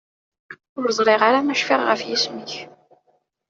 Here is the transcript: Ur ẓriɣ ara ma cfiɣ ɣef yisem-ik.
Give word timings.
Ur 0.77 0.87
ẓriɣ 0.97 1.21
ara 1.27 1.39
ma 1.45 1.55
cfiɣ 1.59 1.81
ɣef 1.83 2.01
yisem-ik. 2.03 2.53